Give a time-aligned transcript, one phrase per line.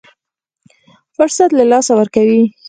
[1.15, 2.43] فرصت له لاسه ورکوي.